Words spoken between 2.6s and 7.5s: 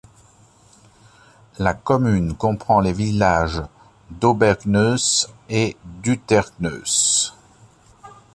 les villages d'Obergneus et d'Untergneus.